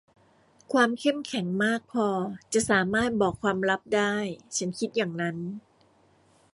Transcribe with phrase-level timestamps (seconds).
[0.73, 2.07] ความเข้มแข็งมากพอ
[2.53, 4.15] จะสามารถบอกความลับได้
[4.55, 5.37] ฉันคิดอย่างนั้น